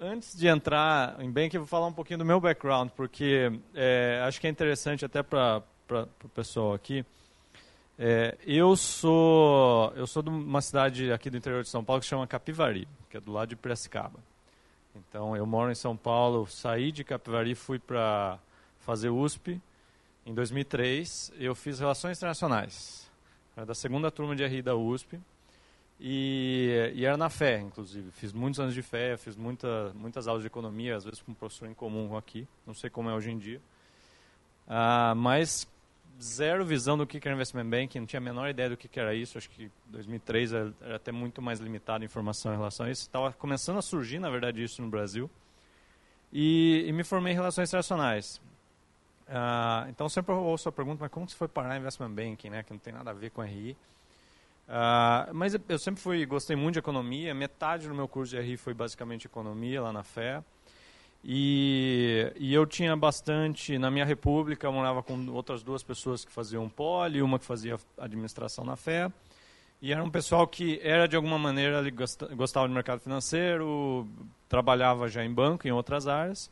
[0.00, 4.22] antes de entrar em banking, eu vou falar um pouquinho do meu background, porque é,
[4.26, 5.62] acho que é interessante até para
[6.24, 7.04] o pessoal aqui.
[7.98, 12.08] É, eu sou eu sou de uma cidade aqui do interior de São Paulo que
[12.08, 14.18] chama Capivari, que é do lado de Piracicaba.
[14.96, 18.38] Então, eu moro em São Paulo, saí de Capivari, fui para
[18.80, 19.60] fazer USP.
[20.26, 23.08] Em 2003, eu fiz Relações Internacionais,
[23.66, 25.20] da segunda turma de RI da USP.
[26.02, 28.10] E, e, era na fé, inclusive.
[28.12, 31.34] Fiz muitos anos de fé, fiz muita, muitas aulas de economia, às vezes com um
[31.34, 32.48] professor em comum aqui.
[32.66, 33.60] Não sei como é hoje em dia.
[34.66, 35.68] Ah, mas
[36.18, 39.14] zero visão do que era investment banking, não tinha a menor ideia do que era
[39.14, 39.36] isso.
[39.36, 43.02] Acho que 2003 era, até muito mais limitado a informação em relação a isso.
[43.02, 45.30] Estava começando a surgir, na verdade, isso no Brasil.
[46.32, 48.40] E, e me formei em relações internacionais.
[49.28, 52.62] Uh, então sempre ouço a pergunta, mas como você foi parar em investment banking, né?
[52.62, 53.76] Que não tem nada a ver com RI.
[54.70, 57.34] Uh, mas eu sempre fui, gostei muito de economia.
[57.34, 60.44] Metade do meu curso de RI foi basicamente economia lá na FE.
[61.24, 66.30] E, e, eu tinha bastante, na minha república, eu morava com outras duas pessoas que
[66.30, 69.12] faziam poli, uma que fazia administração na fé.
[69.82, 71.82] E era um pessoal que era, de alguma maneira,
[72.36, 74.06] gostava do mercado financeiro,
[74.48, 76.50] trabalhava já em banco, em outras áreas.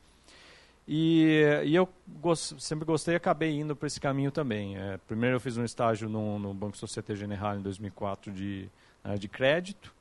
[0.91, 1.86] E, e eu
[2.19, 4.78] gost, sempre gostei e acabei indo para esse caminho também.
[4.78, 8.70] É, primeiro eu fiz um estágio no, no Banco Societe Generale em 2004 de,
[9.19, 9.94] de crédito.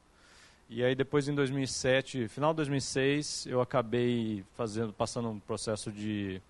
[0.70, 6.42] E aí depois em 2007, final de 2006, eu acabei fazendo, passando um processo de,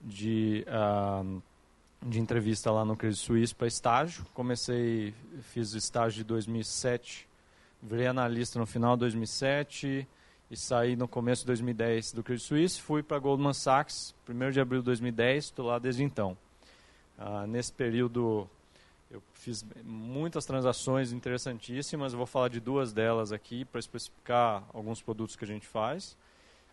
[0.00, 1.42] de, uh,
[2.00, 4.24] de entrevista lá no Credit Suisse para estágio.
[4.34, 7.28] Comecei, fiz estágio de 2007,
[7.82, 10.06] virei analista no final de 2007
[10.50, 12.80] e saí no começo de 2010 do Credit Suisse.
[12.80, 16.36] Fui para Goldman Sachs, 1 de abril de 2010, estou lá desde então.
[17.18, 18.48] Uh, nesse período
[19.10, 25.36] eu fiz muitas transações interessantíssimas, vou falar de duas delas aqui para especificar alguns produtos
[25.36, 26.16] que a gente faz.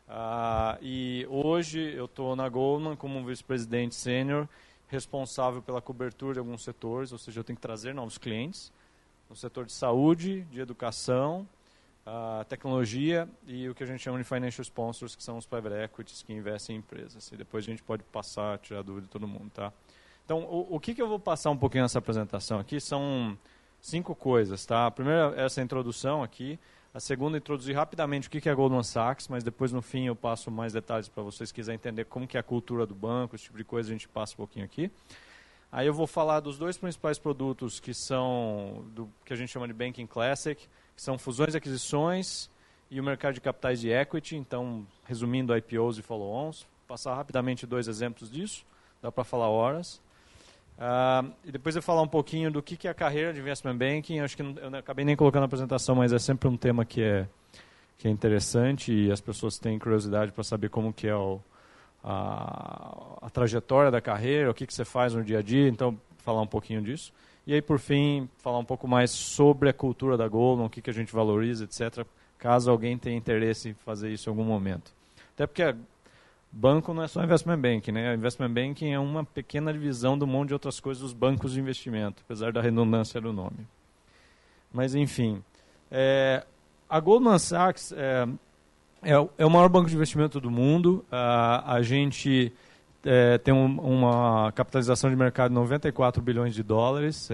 [0.07, 4.47] Uh, e hoje eu estou na Goldman como vice-presidente sênior,
[4.87, 8.71] responsável pela cobertura de alguns setores, ou seja, eu tenho que trazer novos clientes
[9.29, 11.47] no setor de saúde, de educação,
[12.05, 15.75] uh, tecnologia e o que a gente chama de financial sponsors, que são os private
[15.75, 17.31] equities que investem em empresas.
[17.31, 19.73] E depois a gente pode passar, tirar dúvida de todo mundo, tá?
[20.23, 23.37] Então, o, o que, que eu vou passar um pouquinho nessa apresentação aqui são
[23.79, 24.87] cinco coisas, tá?
[24.87, 26.59] A primeira é essa introdução aqui.
[26.93, 30.15] A segunda, introduzir rapidamente o que é a Goldman Sachs, mas depois, no fim, eu
[30.15, 33.43] passo mais detalhes para vocês, quiserem entender como que é a cultura do banco, esse
[33.43, 34.89] tipo de coisa, a gente passa um pouquinho aqui.
[35.69, 39.67] Aí eu vou falar dos dois principais produtos que são do que a gente chama
[39.67, 42.49] de Banking Classic, que são fusões e aquisições
[42.89, 44.35] e o mercado de capitais de equity.
[44.35, 46.65] Então, resumindo, IPOs e follow-ons.
[46.87, 48.65] Passar rapidamente dois exemplos disso,
[49.01, 50.01] dá para falar horas.
[50.77, 53.77] Uh, e depois eu falar um pouquinho do que, que é a carreira de investment
[53.77, 54.19] banking.
[54.19, 57.01] Acho que não, eu acabei nem colocando na apresentação, mas é sempre um tema que
[57.01, 57.27] é,
[57.97, 61.39] que é interessante e as pessoas têm curiosidade para saber como que é o,
[62.03, 65.67] a, a, trajetória da carreira, o que, que você faz no dia a dia.
[65.67, 67.13] Então, falar um pouquinho disso.
[67.47, 70.81] E aí, por fim, falar um pouco mais sobre a cultura da Goldman, o que,
[70.81, 72.05] que a gente valoriza, etc.,
[72.37, 74.91] caso alguém tenha interesse em fazer isso em algum momento.
[75.33, 75.75] Até porque
[76.51, 78.13] banco não é só investment banking, né?
[78.13, 82.23] Investment banking é uma pequena divisão do monte de outras coisas dos bancos de investimento,
[82.25, 83.67] apesar da redundância do nome.
[84.73, 85.43] Mas enfim,
[85.91, 86.45] é,
[86.89, 88.27] a Goldman Sachs é,
[89.03, 91.05] é, é, o maior banco de investimento do mundo.
[91.11, 92.51] a, a gente
[93.05, 97.29] é, tem um, uma capitalização de mercado de 94 bilhões de dólares,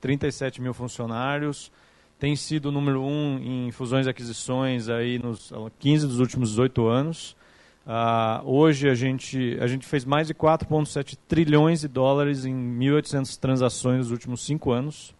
[0.00, 1.72] 37 mil funcionários
[2.18, 6.88] tem sido o número um em fusões e aquisições aí nos 15 dos últimos 18
[6.88, 7.36] anos.
[7.86, 13.38] Uh, hoje a gente, a gente fez mais de 4,7 trilhões de dólares em 1.800
[13.38, 15.14] transações nos últimos cinco anos,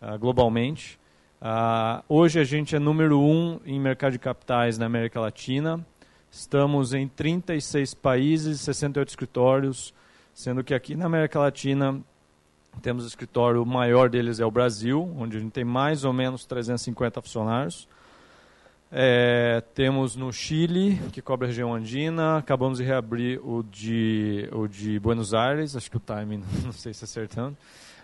[0.00, 0.98] uh, globalmente.
[1.40, 5.84] Uh, hoje a gente é número um em mercado de capitais na América Latina.
[6.34, 9.92] Estamos em 36 países, 68 escritórios,
[10.32, 12.00] sendo que aqui na América Latina
[12.80, 16.12] temos o escritório o maior deles é o Brasil, onde a gente tem mais ou
[16.14, 17.86] menos 350 funcionários.
[18.90, 22.38] É, temos no Chile, que cobre a região andina.
[22.38, 26.94] Acabamos de reabrir o de, o de Buenos Aires, acho que o timing, não sei
[26.94, 27.58] se acertando.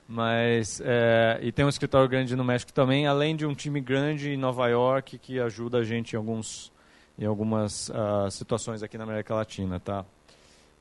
[0.07, 4.33] Mas, é, e tem um escritório grande no México também, além de um time grande
[4.33, 6.71] em Nova York que ajuda a gente em, alguns,
[7.19, 9.81] em algumas uh, situações aqui na América Latina.
[9.81, 10.03] Tá?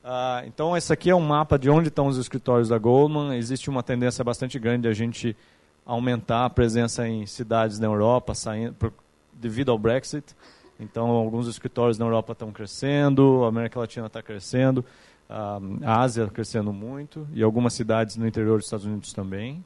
[0.04, 3.36] Uh, então, esse aqui é um mapa de onde estão os escritórios da Goldman.
[3.36, 5.36] Existe uma tendência bastante grande de a gente
[5.84, 8.92] aumentar a presença em cidades na Europa, saindo,
[9.32, 10.36] devido ao Brexit.
[10.78, 14.84] Então, alguns escritórios na Europa estão crescendo, a América Latina está crescendo,
[15.28, 19.64] a Ásia crescendo muito e algumas cidades no interior dos Estados Unidos também.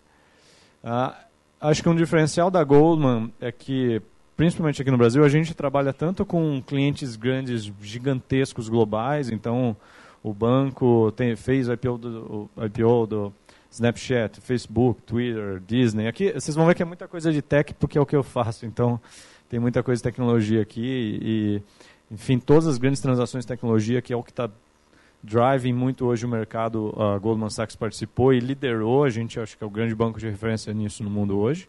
[0.83, 1.15] Uh,
[1.61, 4.03] acho que um diferencial da Goldman é que
[4.37, 9.31] principalmente aqui no Brasil, a gente trabalha tanto com clientes grandes, gigantescos, globais.
[9.31, 9.77] Então,
[10.23, 13.35] o banco tem, fez IPO do, IPO do
[13.71, 16.07] Snapchat, Facebook, Twitter, Disney.
[16.07, 18.23] Aqui vocês vão ver que é muita coisa de tech, porque é o que eu
[18.23, 18.67] faço.
[18.67, 19.01] Então,
[19.49, 21.19] tem muita coisa de tecnologia aqui.
[21.23, 21.63] E,
[22.11, 24.51] enfim, todas as grandes transações de tecnologia, que é o que está
[25.23, 29.05] driving muito hoje o mercado, a Goldman Sachs participou e liderou.
[29.05, 31.69] A gente acho que é o grande banco de referência nisso no mundo hoje.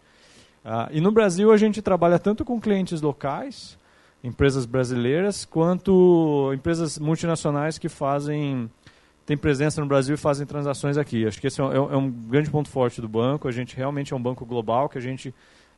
[0.63, 3.77] Uh, e no Brasil a gente trabalha tanto com clientes locais,
[4.23, 8.69] empresas brasileiras, quanto empresas multinacionais que fazem
[9.25, 11.25] têm presença no Brasil e fazem transações aqui.
[11.25, 13.47] Acho que esse é um, é um grande ponto forte do banco.
[13.47, 15.33] A gente realmente é um banco global que a gente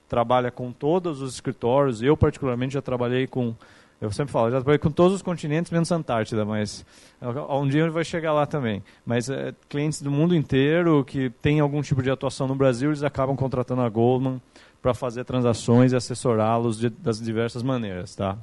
[0.07, 2.01] trabalha com todos os escritórios.
[2.01, 3.55] Eu particularmente já trabalhei com
[4.01, 6.85] eu sempre falo, já trabalhei com todos os continentes menos Antártida, mas
[7.21, 8.83] um dia ele vai chegar lá também.
[9.05, 13.03] Mas é, clientes do mundo inteiro que têm algum tipo de atuação no Brasil, eles
[13.03, 14.41] acabam contratando a Goldman
[14.81, 18.15] para fazer transações e assessorá-los das diversas maneiras.
[18.15, 18.37] Tá?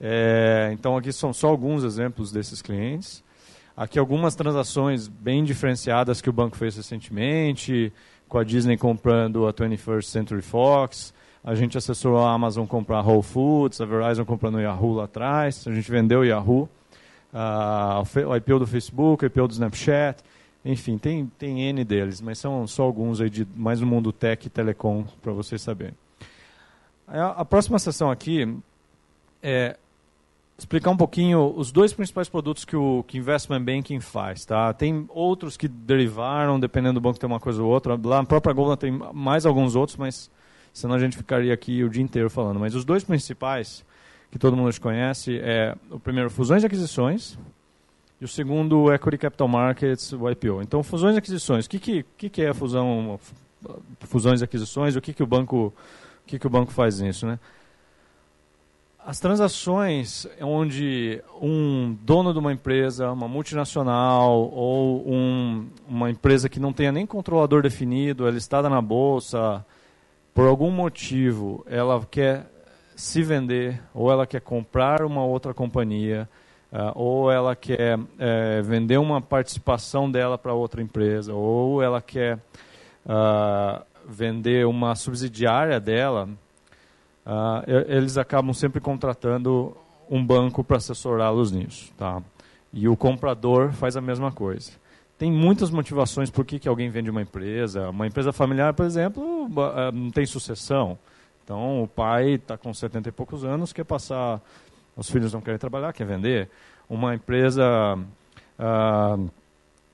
[0.00, 3.22] É, então, aqui são só alguns exemplos desses clientes.
[3.76, 7.92] Aqui algumas transações bem diferenciadas que o banco fez recentemente,
[8.28, 13.02] com a Disney comprando a 21st Century Fox, a gente assessorou a Amazon comprar a
[13.02, 16.68] Whole Foods, a Verizon comprando o Yahoo lá atrás, a gente vendeu o Yahoo,
[17.32, 20.22] uh, o IPO do Facebook, o IPO do Snapchat,
[20.64, 24.46] enfim, tem, tem N deles, mas são só alguns aí de mais no mundo tech
[24.46, 25.94] e telecom para vocês saberem.
[27.08, 28.56] A, a próxima sessão aqui
[29.42, 29.76] é
[30.56, 34.44] explicar um pouquinho os dois principais produtos que o que Investment Banking faz.
[34.44, 34.72] Tá?
[34.72, 37.98] Tem outros que derivaram, dependendo do banco tem uma coisa ou outra.
[38.00, 40.30] Lá na própria Goldman tem mais alguns outros, mas
[40.72, 42.58] senão a gente ficaria aqui o dia inteiro falando.
[42.58, 43.84] Mas os dois principais,
[44.30, 47.38] que todo mundo conhece, é o primeiro, fusões e aquisições,
[48.20, 50.62] e o segundo, Equity Capital Markets, o IPO.
[50.62, 51.66] Então, fusões e aquisições.
[51.66, 53.18] O que, que, que, é fusão,
[54.00, 54.94] fusões e aquisições?
[54.94, 55.72] O que, que, o, banco, o
[56.24, 57.26] que, que o banco faz nisso?
[57.26, 57.38] Né?
[59.04, 66.60] As transações onde um dono de uma empresa, uma multinacional ou um, uma empresa que
[66.60, 69.66] não tenha nem controlador definido, ela está na bolsa,
[70.34, 72.46] por algum motivo ela quer
[72.96, 76.28] se vender ou ela quer comprar uma outra companhia,
[76.72, 82.38] Uh, ou ela quer é, vender uma participação dela para outra empresa, ou ela quer
[83.04, 86.30] uh, vender uma subsidiária dela,
[87.26, 89.76] uh, eles acabam sempre contratando
[90.10, 91.92] um banco para assessorá-los nisso.
[91.96, 92.22] Tá?
[92.72, 94.72] E o comprador faz a mesma coisa.
[95.22, 97.90] Tem muitas motivações por que, que alguém vende uma empresa.
[97.90, 99.48] Uma empresa familiar, por exemplo,
[99.94, 100.98] não tem sucessão.
[101.44, 104.40] Então, o pai está com 70 e poucos anos, quer passar
[104.96, 106.48] os filhos não querem trabalhar, quer vender.
[106.90, 107.62] Uma empresa,
[108.58, 109.16] ah,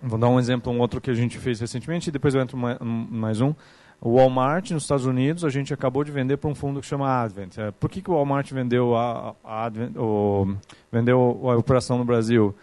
[0.00, 2.56] vou dar um exemplo, um outro que a gente fez recentemente, e depois eu entro
[2.56, 3.52] mais um.
[4.00, 7.22] O Walmart, nos Estados Unidos, a gente acabou de vender para um fundo que chama
[7.22, 7.58] Advent.
[7.58, 10.56] É, por que, que o Walmart vendeu a, a Advent, o,
[10.90, 12.56] vendeu a operação no Brasil?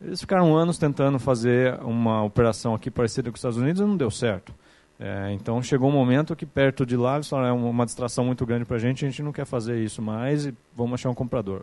[0.00, 3.96] Eles ficaram anos tentando fazer uma operação aqui parecida com os Estados Unidos e não
[3.96, 4.52] deu certo.
[4.98, 8.46] É, então chegou um momento que perto de lá eles falaram, é uma distração muito
[8.46, 11.14] grande para a gente, a gente não quer fazer isso mais e vamos achar um
[11.14, 11.62] comprador.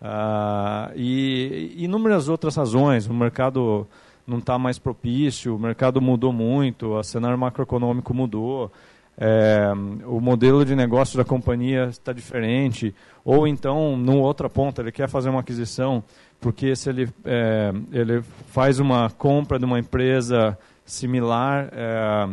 [0.00, 3.86] Ah, e, e inúmeras outras razões, o mercado
[4.26, 8.72] não está mais propício, o mercado mudou muito, o cenário macroeconômico mudou,
[9.16, 9.70] é,
[10.06, 12.94] o modelo de negócio da companhia está diferente,
[13.24, 16.02] ou então, no outra ponta, ele quer fazer uma aquisição,
[16.40, 22.28] porque se ele, é, ele faz uma compra de uma empresa similar, é,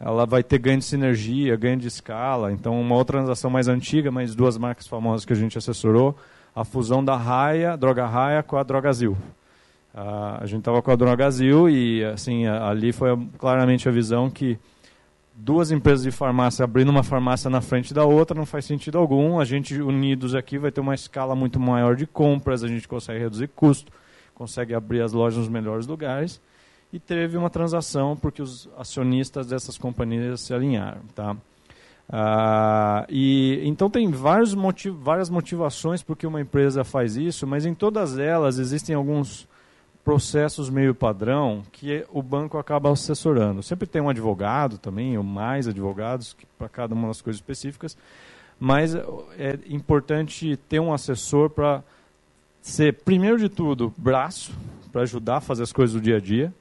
[0.00, 2.52] ela vai ter ganho de sinergia, ganho de escala.
[2.52, 6.16] Então, uma outra transação mais antiga, mas duas marcas famosas que a gente assessorou,
[6.54, 9.12] a fusão da Raia, Droga Raia, com a Drogazil.
[9.94, 14.58] Uh, a gente estava com a Drogazil e assim ali foi claramente a visão que
[15.34, 19.40] duas empresas de farmácia abrindo uma farmácia na frente da outra não faz sentido algum.
[19.40, 23.20] A gente unidos aqui vai ter uma escala muito maior de compras, a gente consegue
[23.20, 23.92] reduzir custo,
[24.34, 26.40] consegue abrir as lojas nos melhores lugares
[26.92, 31.00] e teve uma transação porque os acionistas dessas companhias se alinharam.
[31.14, 31.36] Tá?
[32.08, 37.64] Ah, e, então tem vários motiv várias motivações por que uma empresa faz isso, mas
[37.64, 39.48] em todas elas existem alguns
[40.04, 43.62] processos meio padrão que o banco acaba assessorando.
[43.62, 47.96] Sempre tem um advogado também, ou mais advogados para cada uma das coisas específicas,
[48.58, 51.82] mas é importante ter um assessor para
[52.60, 54.52] ser, primeiro de tudo, braço,
[54.92, 56.52] para ajudar a fazer as coisas do dia a dia,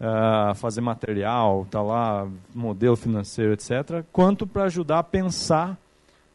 [0.00, 5.78] uh, fazer material, tá lá, modelo financeiro, etc., quanto para ajudar a pensar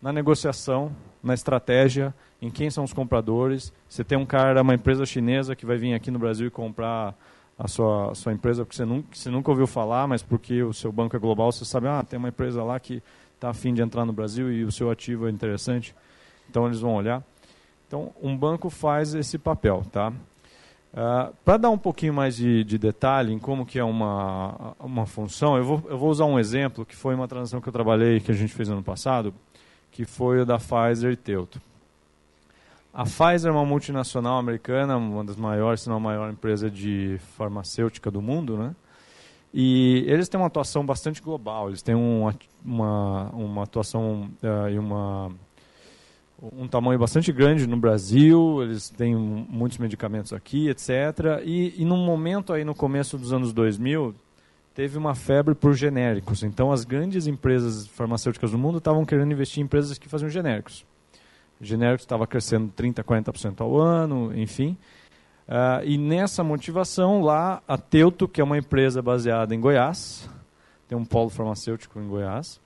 [0.01, 0.91] na negociação,
[1.21, 3.73] na estratégia, em quem são os compradores.
[3.87, 7.15] Você tem um cara, uma empresa chinesa que vai vir aqui no Brasil e comprar
[7.57, 10.71] a sua, a sua empresa porque você nunca, você nunca ouviu falar, mas porque o
[10.71, 13.03] seu banco é global, você sabe, ah, tem uma empresa lá que
[13.35, 15.93] está afim de entrar no Brasil e o seu ativo é interessante,
[16.49, 17.21] então eles vão olhar.
[17.87, 20.13] Então, um banco faz esse papel, tá?
[20.91, 25.05] Uh, Para dar um pouquinho mais de, de, detalhe em como que é uma, uma
[25.05, 28.19] função, eu vou, eu vou usar um exemplo que foi uma transação que eu trabalhei,
[28.19, 29.33] que a gente fez ano passado,
[29.91, 31.61] que foi o da Pfizer e Teuto.
[32.93, 37.19] A Pfizer é uma multinacional americana, uma das maiores, se não a maior empresa de
[37.37, 38.75] farmacêutica do mundo, né?
[39.53, 44.77] E eles têm uma atuação bastante global, eles têm uma, uma, uma atuação uh, e
[44.77, 45.31] uma
[46.41, 50.89] um tamanho bastante grande no Brasil, eles têm muitos medicamentos aqui, etc.
[51.43, 54.15] E, e num momento aí no começo dos anos 2000,
[54.79, 56.41] teve uma febre por genéricos.
[56.41, 60.85] Então as grandes empresas farmacêuticas do mundo estavam querendo investir em empresas que faziam genéricos.
[61.59, 64.77] Genéricos estava crescendo 30%, 40% ao ano, enfim.
[65.49, 70.29] Uh, e nessa motivação lá, a Teuto, que é uma empresa baseada em Goiás,
[70.87, 72.61] tem um polo farmacêutico em Goiás,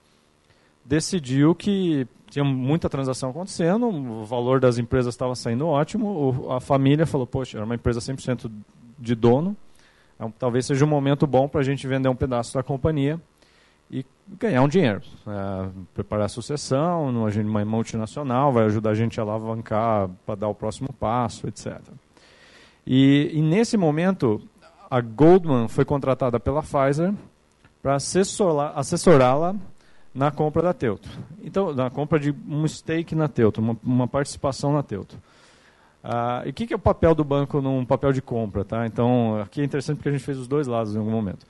[0.86, 7.08] decidiu que tinha muita transação acontecendo, o valor das empresas estava saindo ótimo, a família
[7.08, 8.51] falou, poxa, era uma empresa 100%
[9.00, 9.58] de dono,
[10.24, 13.20] então, talvez seja um momento bom para a gente vender um pedaço da companhia
[13.92, 14.06] e
[14.39, 15.01] ganhar um dinheiro.
[15.27, 20.56] É, preparar a sucessão, numa multinacional, vai ajudar a gente a alavancar para dar o
[20.56, 21.77] próximo passo, etc.
[22.88, 24.42] E, e nesse momento,
[24.89, 27.13] a Goldman foi contratada pela Pfizer
[27.82, 27.98] para
[28.75, 29.56] assessorá-la
[30.15, 31.10] na compra da Teuto.
[31.44, 35.18] Então, na compra de um stake na Teuto, uma, uma participação na Teuto.
[36.03, 38.65] Ah, e o que, que, é o papel do banco num papel de compra?
[38.65, 38.86] Tá?
[38.86, 41.45] Então, aqui é interessante porque a gente fez os dois lados em algum momento.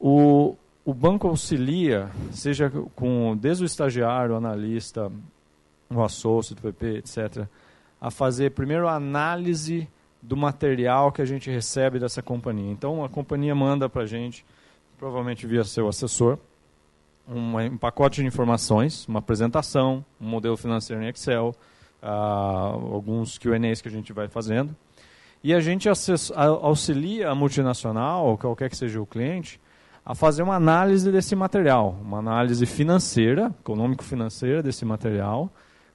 [0.00, 5.12] O, o banco auxilia, seja com desde o estagiário, o analista,
[5.88, 7.46] o associate, o PP, etc.,
[8.00, 9.88] a fazer primeiro a análise
[10.20, 12.72] do material que a gente recebe dessa companhia.
[12.72, 14.44] Então, a companhia manda para a gente,
[14.98, 16.38] provavelmente via seu assessor,
[17.28, 21.54] um, um pacote de informações, uma apresentação, um modelo financeiro em Excel,
[22.02, 24.74] alguns Q&As que a gente vai fazendo.
[25.42, 25.88] E a gente
[26.34, 29.60] auxilia a multinacional, qualquer que seja o cliente,
[30.04, 35.50] a fazer uma análise desse material, uma análise financeira, econômico-financeira desse material,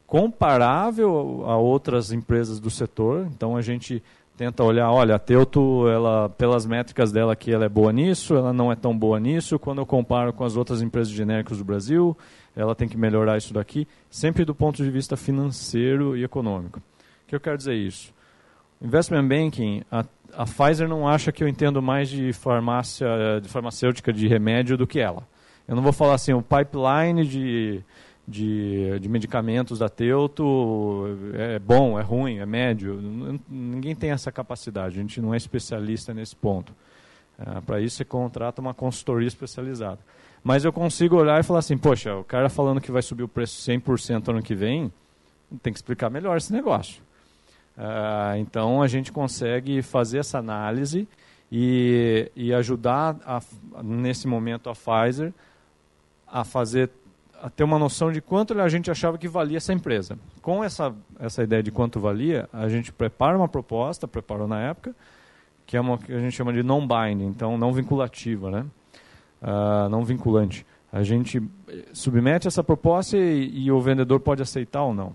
[0.08, 3.28] comparável a outras empresas do setor.
[3.36, 4.02] Então a gente
[4.38, 8.52] tenta olhar, olha, a Teuto, ela, pelas métricas dela aqui, ela é boa nisso, ela
[8.52, 9.58] não é tão boa nisso.
[9.58, 12.18] Quando eu comparo com as outras empresas de genéricos do Brasil,
[12.56, 16.80] ela tem que melhorar isso daqui, sempre do ponto de vista financeiro e econômico.
[16.80, 18.14] O que eu quero dizer isso?
[18.82, 23.08] Investment Banking, a, a Pfizer não acha que eu entendo mais de farmácia,
[23.42, 25.28] de farmacêutica, de remédio do que ela.
[25.68, 27.84] Eu não vou falar assim, o pipeline de
[28.28, 33.00] de, de medicamentos da Teuto é bom, é ruim, é médio.
[33.48, 36.74] Ninguém tem essa capacidade, a gente não é especialista nesse ponto.
[37.38, 40.00] É, Para isso você contrata uma consultoria especializada.
[40.46, 43.28] Mas eu consigo olhar e falar assim, poxa, o cara falando que vai subir o
[43.28, 44.94] preço 100% ano que vem,
[45.64, 47.02] tem que explicar melhor esse negócio.
[47.76, 51.08] É, então a gente consegue fazer essa análise
[51.52, 53.42] e, e ajudar, a,
[53.82, 55.34] nesse momento, a Pfizer
[56.28, 56.92] a fazer
[57.42, 60.16] a ter uma noção de quanto a gente achava que valia essa empresa.
[60.44, 64.96] Com essa, essa ideia de quanto valia, a gente prepara uma proposta, preparou na época,
[65.66, 68.66] que é uma que a gente chama de non-binding, então não vinculativa, né?
[69.46, 70.66] Uh, não vinculante.
[70.92, 71.40] A gente
[71.94, 75.14] submete essa proposta e, e, o vendedor pode aceitar ou não.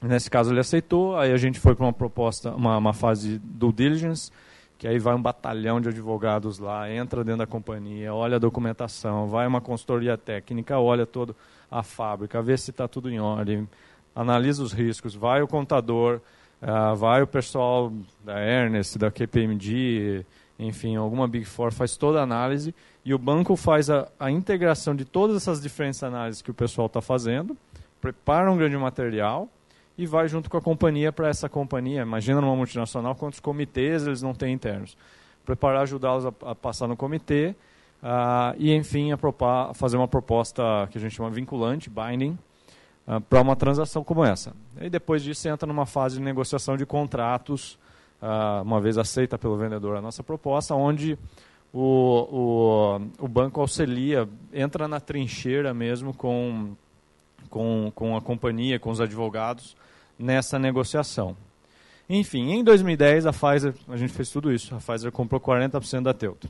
[0.00, 3.70] Nesse caso ele aceitou, aí a gente foi para uma proposta, uma, uma fase do
[3.70, 4.30] diligence,
[4.78, 9.28] que aí vai um batalhão de advogados lá, entra dentro da companhia, olha a documentação,
[9.28, 11.36] vai uma consultoria técnica, olha toda
[11.70, 13.68] a fábrica, vê se está tudo em ordem,
[14.14, 16.20] analisa os riscos, vai o contador,
[16.62, 17.92] uh, vai o pessoal
[18.24, 20.24] da Ernest, da KPMG,
[20.58, 24.94] enfim, alguma Big Four, faz toda a análise e o banco faz a, a integração
[24.94, 27.56] de todas essas diferentes análises que o pessoal está fazendo,
[28.00, 29.48] prepara um grande material,
[29.96, 32.02] e vai junto com a companhia para essa companhia.
[32.02, 34.96] Imagina numa multinacional quantos comitês eles não têm internos.
[35.44, 37.54] Preparar, ajudá-los a, a, passar no comitê
[38.02, 39.18] uh, e, enfim, a,
[39.70, 42.38] a fazer uma proposta que a gente chama vinculante, binding,
[43.06, 44.54] uh, para uma transação como essa.
[44.80, 47.78] E depois disso entra numa fase de negociação de contratos,
[48.64, 51.18] uma vez aceita pelo vendedor a nossa proposta, onde
[51.72, 56.74] o, o, o banco auxilia, entra na trincheira mesmo com
[57.52, 59.76] com, com a companhia, com os advogados,
[60.18, 61.36] nessa negociação.
[62.08, 66.14] Enfim, em 2010 a Pfizer, a gente fez tudo isso, a Pfizer comprou 40% da
[66.14, 66.48] Teuto.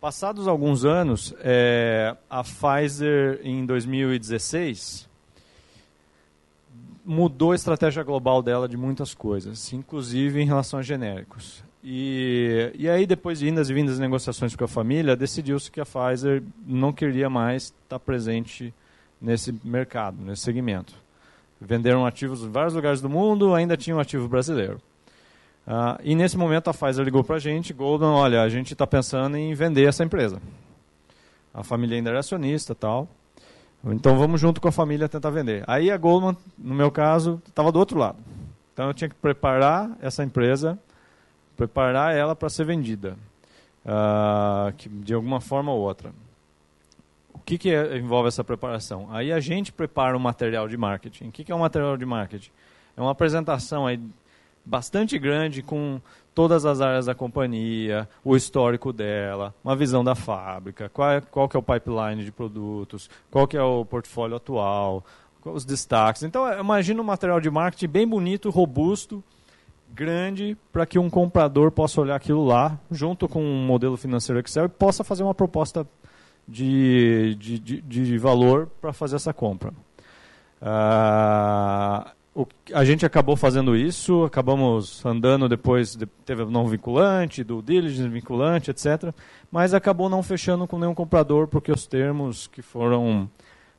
[0.00, 5.07] Passados alguns anos, é, a Pfizer em 2016
[7.08, 11.64] mudou a estratégia global dela de muitas coisas, inclusive em relação a genéricos.
[11.82, 15.86] E, e aí, depois de indas e vindas negociações com a família, decidiu-se que a
[15.86, 18.74] Pfizer não queria mais estar presente
[19.18, 20.92] nesse mercado, nesse segmento.
[21.58, 24.78] Venderam ativos em vários lugares do mundo, ainda tinha um ativo brasileiro.
[25.66, 28.86] Uh, e nesse momento a Pfizer ligou para a gente, Goldman, olha, a gente está
[28.86, 30.42] pensando em vender essa empresa.
[31.54, 33.08] A família ainda era acionista tal.
[33.84, 35.64] Então vamos junto com a família tentar vender.
[35.66, 38.18] Aí a Goldman, no meu caso, estava do outro lado.
[38.72, 40.78] Então eu tinha que preparar essa empresa,
[41.56, 43.16] preparar ela para ser vendida,
[43.84, 46.12] uh, de alguma forma ou outra.
[47.32, 49.08] O que, que é, envolve essa preparação?
[49.10, 51.28] Aí a gente prepara um material de marketing.
[51.28, 52.50] O que, que é um material de marketing?
[52.96, 53.98] É uma apresentação aí
[54.68, 56.00] bastante grande com
[56.34, 61.48] todas as áreas da companhia, o histórico dela, uma visão da fábrica, qual, é, qual
[61.48, 65.04] que é o pipeline de produtos, qual que é o portfólio atual,
[65.44, 66.22] os destaques.
[66.22, 69.24] Então, é, imagina um material de marketing bem bonito, robusto,
[69.92, 74.66] grande, para que um comprador possa olhar aquilo lá, junto com um modelo financeiro Excel,
[74.66, 75.86] e possa fazer uma proposta
[76.46, 79.72] de, de, de, de valor para fazer essa compra.
[80.60, 87.60] Uh, o, a gente acabou fazendo isso, acabamos andando depois, de, teve não vinculante, do
[87.60, 89.12] diligence vinculante, etc.
[89.50, 93.28] Mas acabou não fechando com nenhum comprador, porque os termos que foram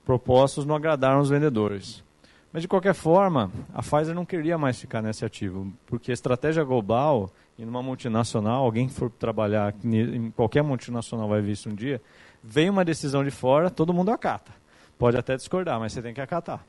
[0.03, 2.03] propostos não agradaram os vendedores.
[2.51, 6.63] Mas de qualquer forma, a Pfizer não queria mais ficar nesse ativo, porque a estratégia
[6.65, 11.75] global, em uma multinacional, alguém que for trabalhar em qualquer multinacional vai ver isso um
[11.75, 12.01] dia,
[12.43, 14.51] vem uma decisão de fora, todo mundo acata.
[14.97, 16.61] Pode até discordar, mas você tem que acatar.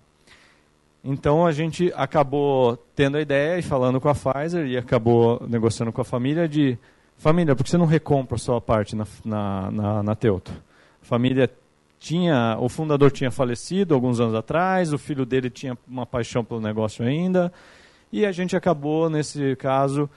[1.03, 5.93] Então a gente acabou tendo a ideia e falando com a Pfizer e acabou negociando
[5.93, 6.79] com a família de
[7.17, 10.51] família, por que você não recompra a sua parte na, na, na, na Teuto?
[11.03, 11.51] A família
[11.99, 16.61] tinha, o fundador tinha falecido alguns anos atrás, o filho dele tinha uma paixão pelo
[16.61, 17.53] negócio ainda,
[18.11, 20.09] e a gente acabou, nesse caso,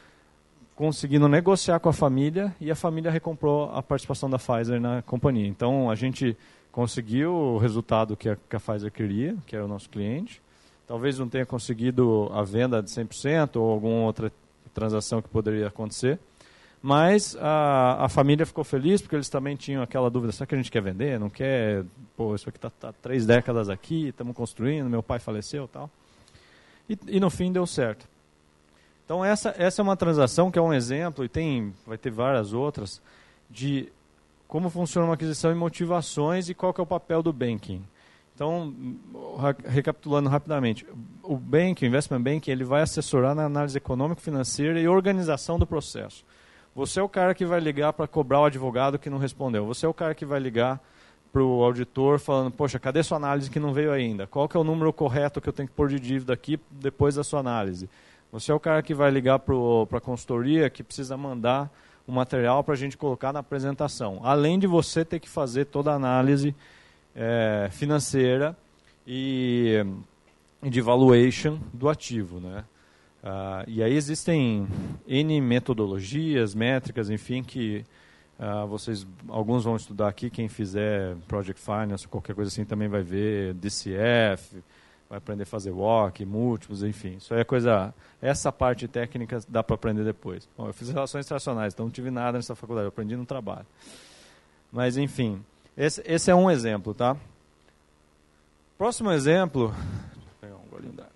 [0.76, 5.48] conseguindo negociar com a família e a família recomprou a participação da Pfizer na companhia.
[5.48, 6.36] Então a gente
[6.72, 10.42] conseguiu o resultado que a, que a Pfizer queria, que era o nosso cliente,
[10.88, 14.32] Talvez não tenha conseguido a venda de 100% ou alguma outra
[14.74, 16.20] transação que poderia acontecer.
[16.82, 20.58] Mas a, a família ficou feliz porque eles também tinham aquela dúvida: será que a
[20.58, 21.18] gente quer vender?
[21.18, 21.86] Não quer?
[22.18, 25.90] Pô, isso aqui está tá três décadas aqui, estamos construindo, meu pai faleceu tal.
[26.90, 28.06] E, e no fim deu certo.
[29.06, 32.52] Então essa, essa é uma transação que é um exemplo, e tem, vai ter várias
[32.52, 33.02] outras,
[33.50, 33.90] de
[34.48, 37.82] como funciona uma aquisição e motivações e qual que é o papel do banking.
[38.36, 38.74] Então,
[39.66, 40.86] recapitulando rapidamente,
[41.22, 46.26] o banking, o investment banking, ele vai assessorar na análise econômico-financeira e organização do processo.
[46.76, 49.66] Você é o cara que vai ligar para cobrar o advogado que não respondeu.
[49.68, 50.82] Você é o cara que vai ligar
[51.32, 54.26] para o auditor falando, poxa, cadê sua análise que não veio ainda?
[54.26, 57.16] Qual que é o número correto que eu tenho que pôr de dívida aqui depois
[57.16, 57.88] da sua análise?
[58.32, 61.72] Você é o cara que vai ligar para a consultoria que precisa mandar
[62.08, 64.20] o material para a gente colocar na apresentação.
[64.24, 66.56] Além de você ter que fazer toda a análise
[67.16, 68.56] é, financeira
[69.06, 69.86] e
[70.62, 72.64] de valuation do ativo, né?
[73.24, 74.68] Ah, e aí existem
[75.08, 77.86] N metodologias, métricas, enfim, que
[78.38, 83.02] ah, vocês, alguns vão estudar aqui, quem fizer Project Finance, qualquer coisa assim, também vai
[83.02, 84.62] ver DCF,
[85.10, 87.16] vai aprender a fazer walk, múltiplos, enfim.
[87.18, 90.50] Isso aí é coisa, essa parte técnica dá para aprender depois.
[90.58, 93.66] Bom, eu fiz relações internacionais, então não tive nada nessa faculdade, eu aprendi no trabalho.
[94.72, 95.42] Mas, enfim,
[95.78, 97.18] esse, esse é um exemplo, tá?
[98.78, 99.70] Próximo exemplo.
[100.14, 101.12] Deixa eu pegar um golinho d'água.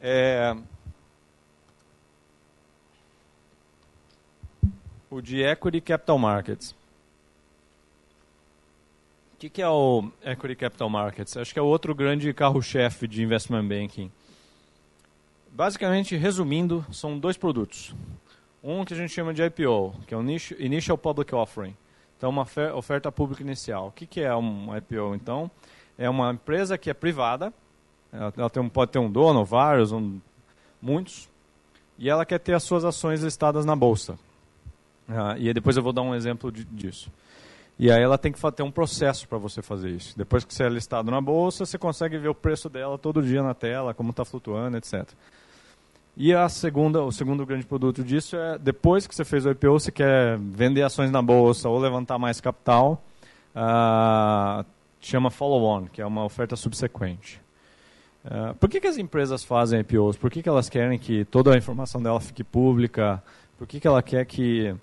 [0.00, 0.56] É,
[5.10, 6.74] o de Equity Capital Markets.
[9.34, 11.36] O que, que, é o Equity Capital Markets?
[11.36, 14.10] Acho que é outro grande carro-chefe de investment banking.
[15.52, 17.94] Basicamente, resumindo, são dois produtos.
[18.62, 20.22] Um que a gente chama de IPO, que é o
[20.58, 21.76] Initial Public Offering.
[22.16, 23.88] Então, uma oferta pública inicial.
[23.88, 25.50] O que, que é um IPO, então?
[25.98, 27.52] É uma empresa que é privada,
[28.12, 30.18] ela tem, pode ter um dono, vários, um,
[30.80, 31.28] muitos,
[31.98, 34.18] e ela quer ter as suas ações listadas na bolsa.
[35.08, 37.10] Ah, e depois eu vou dar um exemplo de, disso.
[37.78, 40.16] E aí ela tem que ter um processo para você fazer isso.
[40.16, 43.42] Depois que você é listado na bolsa, você consegue ver o preço dela todo dia
[43.42, 45.06] na tela, como está flutuando, etc.
[46.18, 49.72] E a segunda, o segundo grande produto disso é, depois que você fez o IPO,
[49.78, 53.04] você quer vender ações na bolsa ou levantar mais capital,
[53.54, 54.64] uh,
[54.98, 57.38] chama follow-on, que é uma oferta subsequente.
[58.24, 60.16] Uh, por que, que as empresas fazem IPOs?
[60.16, 63.22] Por que, que elas querem que toda a informação dela fique pública?
[63.58, 64.74] Por que, que ela quer que,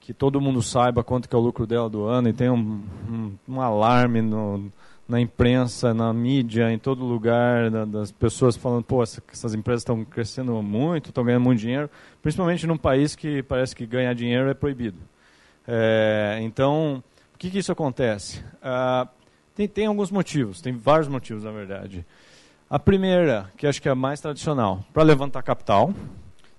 [0.00, 2.82] que todo mundo saiba quanto que é o lucro dela do ano e tenha um,
[3.06, 4.72] um, um alarme no,
[5.08, 9.82] na imprensa, na mídia, em todo lugar, da, das pessoas falando, pô, essa, essas empresas
[9.82, 11.90] estão crescendo muito, estão ganhando muito dinheiro,
[12.22, 14.98] principalmente num país que parece que ganhar dinheiro é proibido.
[15.66, 17.02] É, então,
[17.34, 18.42] o que, que isso acontece?
[18.62, 19.08] Ah,
[19.54, 22.04] tem, tem alguns motivos, tem vários motivos, na verdade.
[22.68, 25.92] A primeira, que acho que é a mais tradicional, para levantar capital.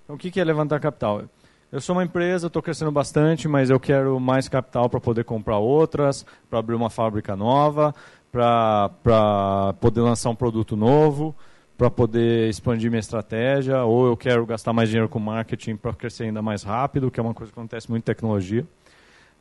[0.04, 1.24] Então, o que, que é levantar capital?
[1.72, 5.58] Eu sou uma empresa, estou crescendo bastante, mas eu quero mais capital para poder comprar
[5.58, 7.94] outras, para abrir uma fábrica nova,
[8.36, 11.34] para poder lançar um produto novo,
[11.78, 16.26] para poder expandir minha estratégia, ou eu quero gastar mais dinheiro com marketing para crescer
[16.26, 18.66] ainda mais rápido, que é uma coisa que acontece muito em tecnologia.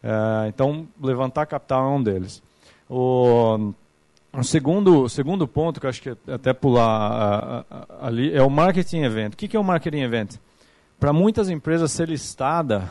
[0.00, 2.40] É, então, levantar capital é um deles.
[2.88, 3.72] O,
[4.32, 7.66] o segundo, segundo ponto, que eu acho que até pular
[8.00, 9.34] ali, é o marketing event.
[9.34, 10.36] O que, que é o marketing event?
[11.00, 12.88] Para muitas empresas, ser listada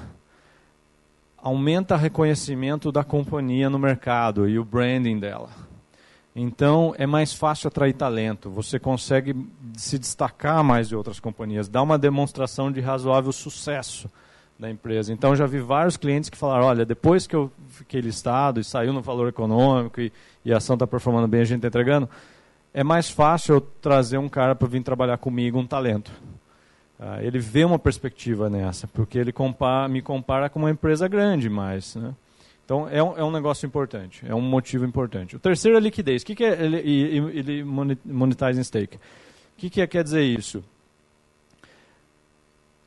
[1.38, 5.50] aumenta o reconhecimento da companhia no mercado e o branding dela.
[6.36, 9.36] Então é mais fácil atrair talento, você consegue
[9.78, 14.10] se destacar mais de outras companhias, dá uma demonstração de razoável sucesso
[14.58, 15.14] da empresa.
[15.14, 18.92] Então já vi vários clientes que falaram, olha, depois que eu fiquei listado e saiu
[18.92, 20.12] no valor econômico e,
[20.44, 22.10] e a ação está performando bem, a gente está entregando,
[22.74, 26.12] é mais fácil eu trazer um cara para vir trabalhar comigo, um talento.
[27.00, 29.34] Ah, ele vê uma perspectiva nessa, porque ele
[29.90, 31.96] me compara com uma empresa grande mais.
[31.96, 32.14] Né?
[32.66, 35.36] Então, é um, é um negócio importante, é um motivo importante.
[35.36, 36.22] O terceiro é liquidez.
[36.22, 36.78] O que, que é ele,
[37.38, 38.96] ele monetizing stake?
[38.96, 39.00] O
[39.58, 40.64] que, que é, quer dizer isso?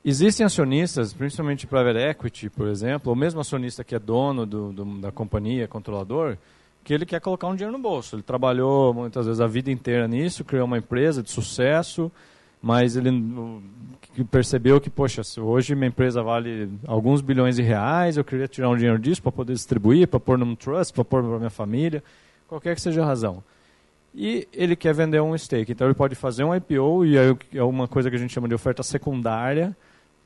[0.04, 4.84] Existem acionistas, principalmente private equity, por exemplo, ou mesmo acionista que é dono do, do,
[5.00, 6.38] da companhia, controlador,
[6.84, 8.14] que ele quer colocar um dinheiro no bolso.
[8.14, 12.10] Ele trabalhou muitas vezes a vida inteira nisso, criou uma empresa de sucesso,
[12.66, 13.12] mas ele
[14.28, 18.76] percebeu que, poxa, hoje minha empresa vale alguns bilhões de reais, eu queria tirar um
[18.76, 22.02] dinheiro disso para poder distribuir, para pôr num trust, para pôr para minha família,
[22.48, 23.40] qualquer que seja a razão.
[24.12, 27.16] E ele quer vender um stake, então ele pode fazer um IPO, e
[27.54, 29.76] é uma coisa que a gente chama de oferta secundária,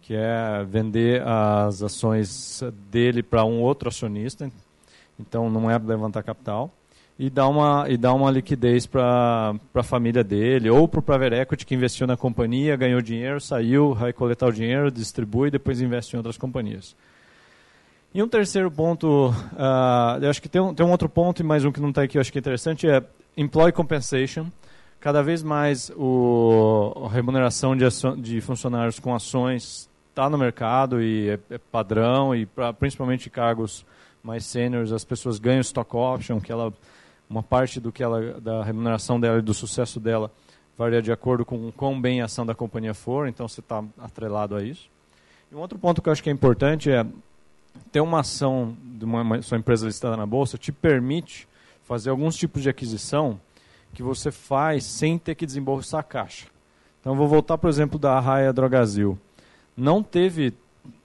[0.00, 4.50] que é vender as ações dele para um outro acionista,
[5.18, 6.72] então não é levantar capital
[7.20, 11.34] e dar uma, e dar uma liquidez para a família dele, ou para o private
[11.34, 16.14] equity que investiu na companhia, ganhou dinheiro, saiu, vai coletar o dinheiro, distribui depois investe
[16.14, 16.96] em outras companhias.
[18.14, 21.42] E um terceiro ponto, uh, eu acho que tem um, tem um outro ponto, e
[21.44, 23.04] mais um que não está aqui, eu acho que é interessante, é
[23.36, 24.46] employee compensation.
[24.98, 27.84] Cada vez mais o, a remuneração de,
[28.16, 33.84] de funcionários com ações está no mercado e é, é padrão, e pra, principalmente cargos
[34.22, 36.72] mais seniors, as pessoas ganham stock option, que ela
[37.30, 40.32] uma parte do que ela, da remuneração dela e do sucesso dela
[40.76, 44.56] varia de acordo com quão bem a ação da companhia for, então você está atrelado
[44.56, 44.90] a isso.
[45.52, 47.06] E um outro ponto que eu acho que é importante é
[47.92, 51.46] ter uma ação de uma, sua empresa listada na bolsa te permite
[51.84, 53.40] fazer alguns tipos de aquisição
[53.92, 56.46] que você faz sem ter que desembolsar a caixa.
[57.00, 59.18] Então vou voltar, por exemplo, da Arraia Drogazil.
[59.76, 60.52] Não teve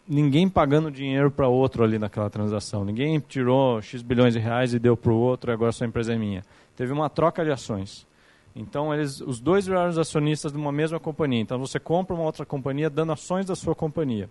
[0.07, 2.85] ninguém pagando dinheiro para outro ali naquela transação.
[2.85, 6.13] Ninguém tirou X bilhões de reais e deu para o outro e agora sua empresa
[6.13, 6.43] é minha.
[6.75, 8.07] Teve uma troca de ações.
[8.55, 11.41] Então, eles, os dois viraram os acionistas de uma mesma companhia.
[11.41, 14.29] Então, você compra uma outra companhia dando ações da sua companhia.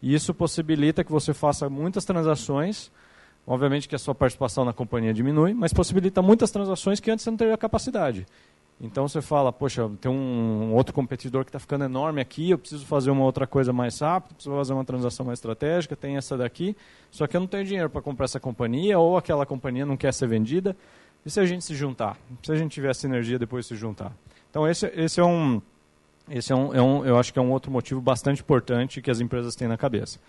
[0.00, 2.90] E isso possibilita que você faça muitas transações.
[3.46, 7.30] Obviamente que a sua participação na companhia diminui, mas possibilita muitas transações que antes você
[7.30, 8.26] não teria capacidade.
[8.80, 12.86] Então você fala, poxa, tem um outro competidor que está ficando enorme aqui, eu preciso
[12.86, 16.76] fazer uma outra coisa mais rápido, preciso fazer uma transação mais estratégica, tem essa daqui,
[17.10, 20.14] só que eu não tenho dinheiro para comprar essa companhia, ou aquela companhia não quer
[20.14, 20.76] ser vendida.
[21.26, 22.16] E se a gente se juntar?
[22.42, 24.12] Se a gente tiver sinergia depois de se juntar?
[24.48, 25.60] Então esse, esse é um,
[26.30, 29.10] esse é um, é um, eu acho que é um outro motivo bastante importante que
[29.10, 30.20] as empresas têm na cabeça.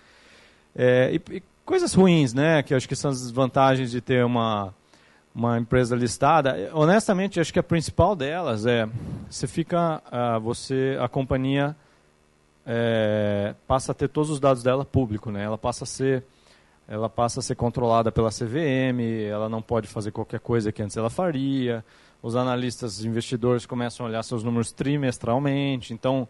[0.75, 2.63] É, e, e coisas ruins, né?
[2.63, 4.73] Que eu acho que são as desvantagens de ter uma
[5.33, 8.87] uma empresa listada, honestamente, acho que a principal delas é
[9.29, 11.75] você fica, uh, você, a companhia
[12.65, 15.43] é, passa a ter todos os dados dela público, né?
[15.43, 16.23] Ela passa a ser,
[16.87, 20.97] ela passa a ser controlada pela CVM, ela não pode fazer qualquer coisa que antes
[20.97, 21.83] ela faria.
[22.21, 26.27] Os analistas, investidores começam a olhar seus números trimestralmente, então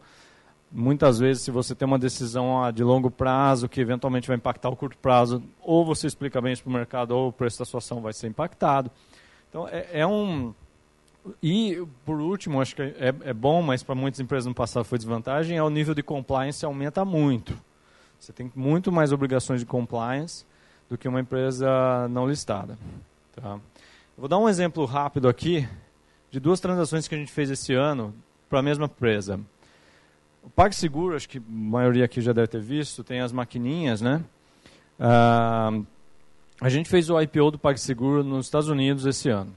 [0.71, 4.69] muitas vezes, se você tem uma decisão ah, de longo prazo que eventualmente vai impactar
[4.69, 7.65] o curto prazo, ou você explica bem isso para o mercado, ou o preço da
[7.65, 8.91] sua ação vai ser impactado.
[9.49, 10.53] Então, é, é um.
[11.43, 14.97] E, por último, acho que é, é bom, mas para muitas empresas no passado foi
[14.97, 17.58] desvantagem, é o nível de compliance aumenta muito.
[18.19, 20.45] Você tem muito mais obrigações de compliance
[20.89, 22.77] do que uma empresa não listada.
[23.36, 23.60] Tá?
[24.17, 25.67] vou dar um exemplo rápido aqui
[26.29, 28.13] de duas transações que a gente fez esse ano
[28.49, 29.39] para a mesma empresa.
[30.43, 34.23] O PagSeguro, acho que a maioria aqui já deve ter visto, tem as maquininhas, né?
[34.99, 35.71] Ah,
[36.62, 39.56] a gente fez o IPO do PagSeguro nos Estados Unidos esse ano.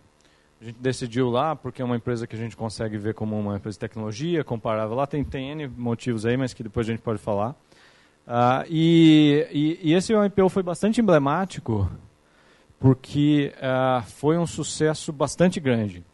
[0.60, 3.56] A gente decidiu lá porque é uma empresa que a gente consegue ver como uma
[3.56, 4.94] empresa de tecnologia, comparável.
[4.94, 7.50] Lá tem, tem N motivos aí, mas que depois a gente pode falar.
[8.24, 11.90] Uh, e, e, e, esse IPO foi bastante emblemático
[12.78, 16.04] porque uh, foi um sucesso bastante grande.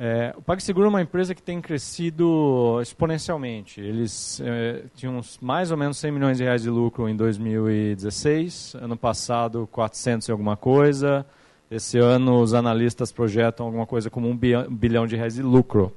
[0.00, 3.80] É, o PagSeguro é uma empresa que tem crescido exponencialmente.
[3.80, 8.96] Eles é, tinham mais ou menos 100 milhões de reais de lucro em 2016, ano
[8.96, 11.26] passado 400 e alguma coisa.
[11.68, 15.92] Esse ano os analistas projetam alguma coisa como um bilhão de reais de lucro.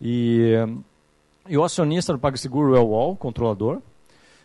[0.00, 0.54] E,
[1.48, 3.78] e o acionista do PagSeguro é o UOL, controlador,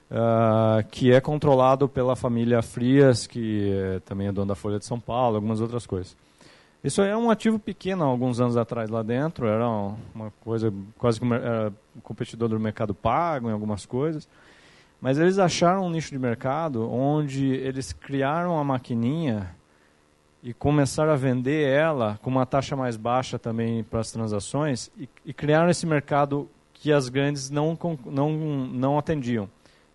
[0.09, 4.85] uh, que é controlado pela família Frias, que é, também é dono da Folha de
[4.85, 6.17] São Paulo, algumas outras coisas.
[6.83, 9.65] Isso é um ativo pequeno alguns anos atrás lá dentro, era
[10.13, 14.27] uma coisa quase era competidor do mercado pago em algumas coisas.
[14.99, 19.55] Mas eles acharam um nicho de mercado onde eles criaram a maquininha
[20.41, 25.07] e começaram a vender ela com uma taxa mais baixa também para as transações e,
[25.25, 29.49] e criaram esse mercado que as grandes não, não, não atendiam,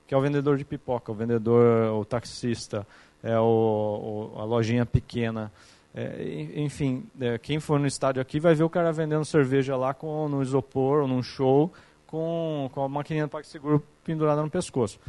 [0.07, 2.87] que é o vendedor de pipoca, o vendedor, o taxista,
[3.22, 5.53] é o, o a lojinha pequena.
[6.01, 9.93] É, enfim, é, quem for no estádio aqui vai ver o cara vendendo cerveja lá
[9.93, 11.73] com, no isopor ou num show
[12.07, 15.01] com, com a maquininha do PagSeguro pendurada no pescoço.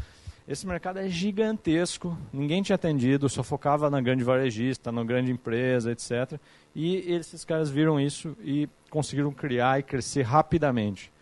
[0.48, 5.92] Esse mercado é gigantesco, ninguém tinha atendido, só focava na grande varejista, na grande empresa,
[5.92, 6.40] etc.
[6.74, 11.14] E esses caras viram isso e conseguiram criar e crescer rapidamente.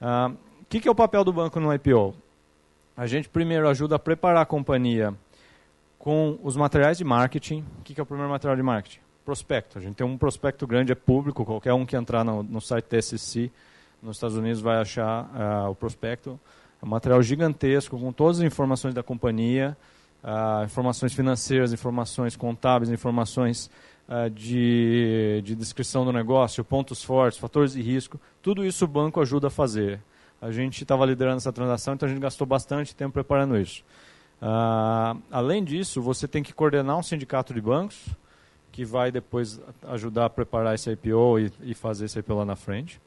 [0.00, 0.32] O ah,
[0.68, 2.14] que, que é o papel do banco no IPO?
[2.96, 5.12] A gente primeiro ajuda a preparar a companhia
[6.00, 7.62] com os materiais de marketing.
[7.78, 9.00] O que, é o primeiro material de marketing?
[9.24, 9.78] Prospecto.
[9.78, 12.86] A gente tem um prospecto grande, é público, qualquer um que entrar no, no site
[12.86, 13.52] TSC
[14.02, 16.40] nos Estados Unidos vai achar uh, o prospecto.
[16.82, 19.76] É um material gigantesco, com todas as informações da companhia,
[20.24, 23.70] uh, informações financeiras, informações contábeis, informações
[24.08, 28.18] uh, de, de descrição do negócio, pontos fortes, fatores de risco.
[28.40, 30.00] Tudo isso o banco ajuda a fazer.
[30.40, 33.84] A gente estava liderando essa transação, então a gente gastou bastante tempo preparando isso.
[34.40, 38.08] Uh, além disso, você tem que coordenar um sindicato de bancos,
[38.72, 42.56] que vai depois ajudar a preparar esse IPO e, e fazer esse IPO lá na
[42.56, 43.00] frente.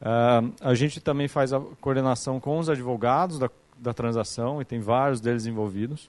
[0.00, 4.80] Uh, a gente também faz a coordenação com os advogados da, da transação, e tem
[4.80, 6.08] vários deles envolvidos,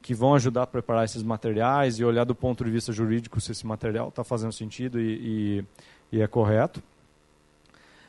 [0.00, 3.50] que vão ajudar a preparar esses materiais e olhar do ponto de vista jurídico se
[3.50, 5.64] esse material está fazendo sentido e,
[6.12, 6.80] e, e é correto.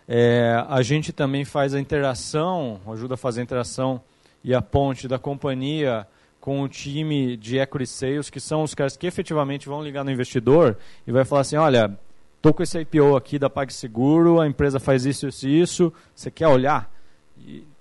[0.07, 3.99] É, a gente também faz a interação, ajuda a fazer a interação
[4.43, 6.07] e a ponte da companhia
[6.39, 10.11] com o time de equity sales, que são os caras que efetivamente vão ligar no
[10.11, 11.97] investidor e vai falar assim, olha,
[12.37, 16.31] estou com esse IPO aqui da PagSeguro, a empresa faz isso, isso e isso, você
[16.31, 16.89] quer olhar?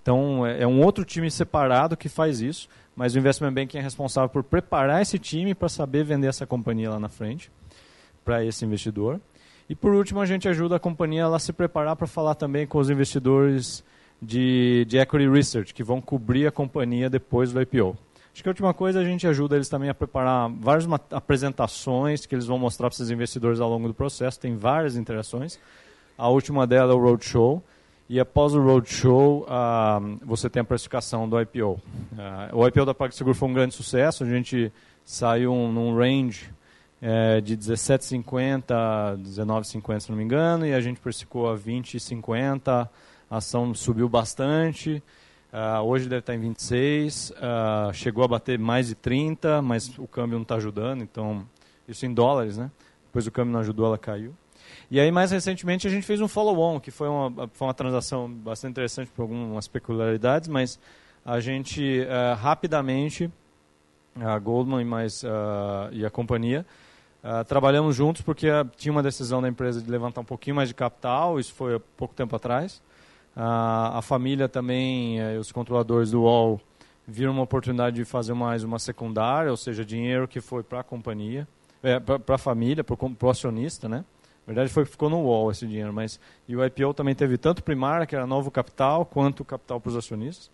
[0.03, 3.83] Então, é, é um outro time separado que faz isso, mas o Investment Banking é
[3.83, 7.51] responsável por preparar esse time para saber vender essa companhia lá na frente
[8.25, 9.21] para esse investidor.
[9.69, 12.79] E por último, a gente ajuda a companhia a se preparar para falar também com
[12.79, 13.85] os investidores
[14.21, 17.97] de, de equity research, que vão cobrir a companhia depois do IPO.
[18.33, 22.35] Acho que a última coisa, a gente ajuda eles também a preparar várias apresentações que
[22.35, 24.39] eles vão mostrar para esses investidores ao longo do processo.
[24.39, 25.59] Tem várias interações.
[26.19, 27.63] A última dela é o Roadshow.
[28.09, 31.73] E após o Roadshow, uh, você tem a precificação do IPO.
[31.73, 31.81] Uh,
[32.19, 34.23] ah, o IPO da PagSeguro foi um grande sucesso.
[34.23, 34.71] A gente
[35.03, 36.51] saiu um, num range
[37.01, 42.89] é, de 17,50 a 19,50, se não me engano, e a gente precificou a 20,50
[43.31, 45.03] a ação subiu bastante.
[45.53, 49.97] Uh, hoje deve estar em 26, uh, ah, chegou a bater mais de 30, mas
[49.97, 51.47] o câmbio não está ajudando, então,
[51.89, 52.71] isso em dólares, né?
[53.07, 54.35] Depois o câmbio não ajudou, ela caiu.
[54.91, 58.31] E aí, mais recentemente, a gente fez um follow-on, que foi uma, foi uma transação
[58.31, 60.79] bastante interessante por algumas peculiaridades, mas
[61.25, 63.31] a gente uh, rapidamente,
[64.17, 65.23] a Goldman e, mais,
[65.93, 66.65] e a companhia,
[67.47, 71.39] trabalhamos juntos porque tinha uma decisão da empresa de levantar um pouquinho mais de capital,
[71.39, 72.81] isso foi há pouco tempo atrás,
[73.37, 76.61] a, a família também, eh, os controladores do UOL,
[77.07, 80.83] viram uma oportunidade de fazer mais uma secundária, ou seja, dinheiro que foi para a
[80.83, 81.47] companhia,
[81.83, 84.05] é, para a família, para o acionista, né?
[84.47, 86.19] Na verdade, foi, ficou no UOL esse dinheiro, mas
[86.49, 89.97] e o IPO também teve tanto primária, que era novo capital, quanto capital para os
[89.97, 90.51] acionistas.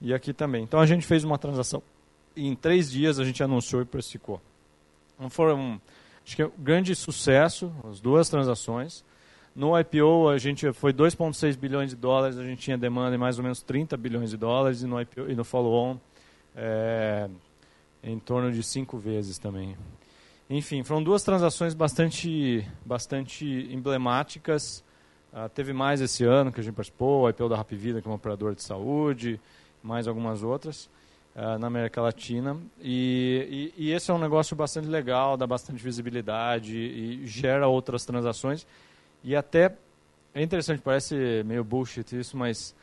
[0.00, 0.62] E aqui também.
[0.62, 1.82] Então a gente fez uma transação
[2.38, 4.40] e em três dias a gente anunciou e precificou.
[5.16, 5.80] Então foram,
[6.24, 9.04] acho que é um grande sucesso, as duas transações.
[9.58, 13.38] No IPO, a gente foi 2,6 bilhões de dólares, a gente tinha demanda em mais
[13.38, 15.98] ou menos 30 bilhões de dólares, e no, IPO, e no follow-on,
[16.54, 17.28] é,
[18.00, 19.76] em torno de cinco vezes também.
[20.48, 24.84] Enfim, foram duas transações bastante, bastante emblemáticas.
[25.32, 28.06] Uh, teve mais esse ano que a gente participou, o IPO da Rap Vida, que
[28.06, 29.40] é um operador de saúde,
[29.82, 30.88] mais algumas outras.
[31.34, 32.56] uh, na América Latina.
[32.80, 38.04] E, e, e, esse é um negócio bastante legal, dá bastante visibilidade e gera outras
[38.04, 38.64] transações.
[39.22, 39.74] E até,
[40.34, 42.74] é interessante, parece meio bullshit isso, mas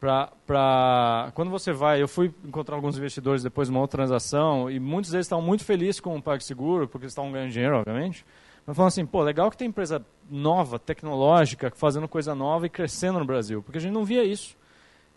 [0.00, 4.70] pra, pra, quando você vai, eu fui encontrar alguns investidores depois de uma outra transação
[4.70, 8.24] e muitos deles estavam muito felizes com o PagSeguro, porque eles estavam ganhando dinheiro, obviamente.
[8.66, 13.18] Mas falando assim, pô, legal que tem empresa nova, tecnológica, fazendo coisa nova e crescendo
[13.18, 14.56] no Brasil, porque a gente não via isso.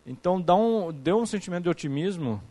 [0.05, 2.41] Então dá um, deu um sentimento de otimismo,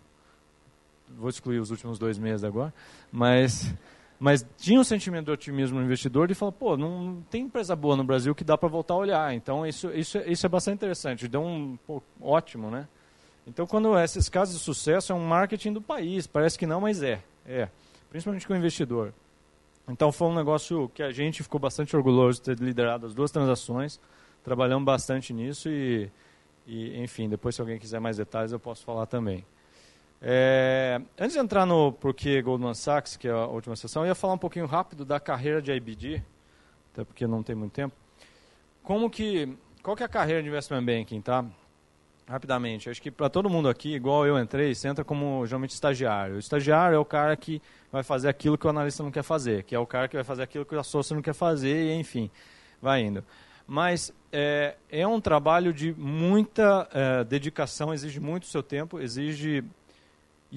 [1.19, 2.73] vou excluir os últimos dois meses agora,
[3.11, 3.75] mas,
[4.19, 7.97] mas tinha um sentimento de otimismo no investidor de falar, pô, não tem empresa boa
[7.97, 9.35] no Brasil que dá para voltar a olhar.
[9.35, 12.89] Então isso, isso, isso é bastante interessante, deu um pô, ótimo, né?
[13.47, 17.03] Então quando esses casos de sucesso é um marketing do país, parece que não, mas
[17.03, 17.69] é, é,
[18.09, 19.13] principalmente com o investidor.
[19.89, 23.31] Então foi um negócio que a gente ficou bastante orgulhoso de ter liderado as duas
[23.31, 24.01] transações,
[24.43, 26.11] trabalhamos bastante nisso e,
[26.67, 29.45] e enfim, depois se alguém quiser mais detalhes eu posso falar também.
[30.29, 34.15] É, antes de entrar no porquê Goldman Sachs, que é a última sessão, eu ia
[34.17, 36.21] falar um pouquinho rápido da carreira de IBD,
[36.93, 37.95] até porque não tem muito tempo.
[38.83, 41.45] Como que, qual que é a carreira de investment banking, tá?
[42.27, 46.35] Rapidamente, acho que para todo mundo aqui, igual eu entrei, você entra como geralmente estagiário.
[46.35, 47.63] O estagiário é o cara que
[47.93, 50.25] vai fazer aquilo que o analista não quer fazer, que é o cara que vai
[50.25, 52.29] fazer aquilo que o sócio não quer fazer, e enfim,
[52.83, 53.23] vai indo.
[53.65, 59.63] Mas é, é um trabalho de muita é, dedicação, exige muito seu tempo, exige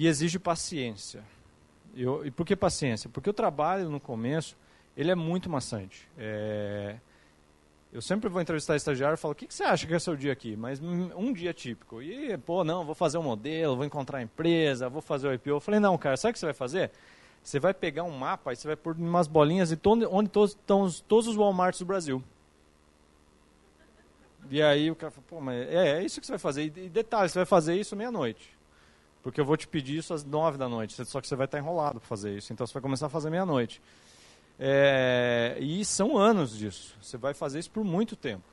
[0.00, 1.22] e exige paciência.
[1.94, 3.10] Eu, e por que paciência?
[3.12, 4.56] Porque o trabalho no começo
[4.96, 6.08] ele é muito maçante.
[6.16, 6.96] É,
[7.92, 10.16] eu sempre vou entrevistar estagiário e falo, o que, que você acha que é seu
[10.16, 10.56] dia aqui?
[10.56, 12.00] Mas um dia típico.
[12.00, 15.50] E, pô, não, vou fazer um modelo, vou encontrar a empresa, vou fazer o IPO.
[15.50, 16.90] Eu falei, não, cara, sabe o que você vai fazer?
[17.42, 19.78] Você vai pegar um mapa e você vai pôr umas bolinhas de
[20.10, 22.24] onde todos, estão todos os Walmarts do Brasil.
[24.48, 26.62] E aí o cara fala, pô, mas é, é isso que você vai fazer.
[26.62, 28.59] E, e detalhe, você vai fazer isso meia-noite.
[29.22, 31.04] Porque eu vou te pedir isso às nove da noite.
[31.04, 32.52] Só que você vai estar enrolado para fazer isso.
[32.52, 33.80] Então você vai começar a fazer meia-noite.
[34.58, 36.96] É, e são anos disso.
[37.00, 38.44] Você vai fazer isso por muito tempo.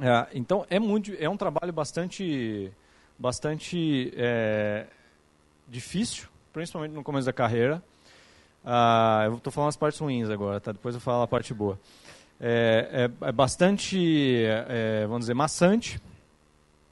[0.00, 2.72] É, então é muito, é um trabalho bastante,
[3.18, 4.86] bastante é,
[5.68, 7.82] difícil, principalmente no começo da carreira.
[8.64, 10.72] Ah, eu estou falando as partes ruins agora, tá?
[10.72, 11.78] Depois eu falo a parte boa.
[12.40, 16.00] É, é, é bastante, é, vamos dizer, maçante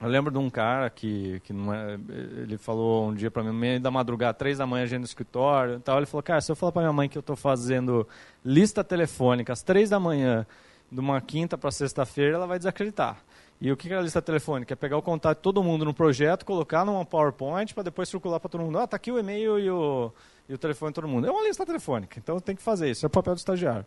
[0.01, 3.53] eu lembro de um cara que, que não é, ele falou um dia para mim,
[3.53, 5.99] meio da madrugada, três da manhã, gente no escritório tal.
[5.99, 8.09] Ele falou, cara, se eu falar para minha mãe que eu estou fazendo
[8.43, 10.47] lista telefônica às três da manhã,
[10.91, 13.23] de uma quinta para sexta-feira, ela vai desacreditar.
[13.61, 14.73] E o que é a lista telefônica?
[14.73, 18.41] É pegar o contato de todo mundo no projeto, colocar numa PowerPoint para depois circular
[18.41, 18.79] para todo mundo.
[18.79, 20.11] Ah, tá aqui o e-mail e o,
[20.49, 21.27] e o telefone de todo mundo.
[21.27, 23.05] É uma lista telefônica, então tem que fazer isso.
[23.05, 23.85] É o papel do estagiário.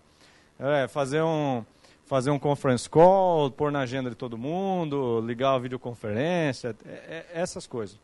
[0.59, 1.65] É, fazer um
[2.13, 7.25] fazer um conference call, pôr na agenda de todo mundo, ligar a videoconferência, é, é,
[7.33, 7.99] essas coisas.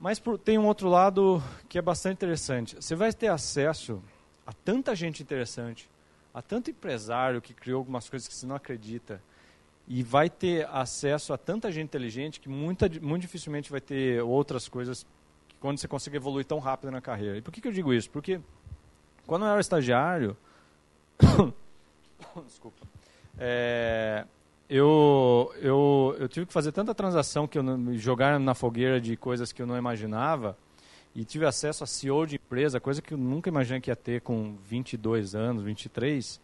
[0.00, 2.74] Mas tem um outro lado que é bastante interessante.
[2.74, 4.02] Você vai ter acesso
[4.44, 5.88] a tanta gente interessante,
[6.34, 9.22] a tanto empresário que criou algumas coisas que você não acredita,
[9.86, 14.66] e vai ter acesso a tanta gente inteligente que muita, muito dificilmente vai ter outras
[14.66, 15.06] coisas
[15.60, 17.38] quando você consegue evoluir tão rápido na carreira.
[17.38, 18.10] E por que, que eu digo isso?
[18.10, 18.40] Porque
[19.28, 20.36] quando eu era estagiário,
[22.46, 22.86] Desculpa.
[23.38, 24.24] É,
[24.68, 29.52] eu, eu, eu tive que fazer tanta transação que eu jogar na fogueira de coisas
[29.52, 30.56] que eu não imaginava
[31.14, 34.20] e tive acesso a CEO de empresa, coisa que eu nunca imaginei que ia ter
[34.20, 36.40] com 22 anos, 23,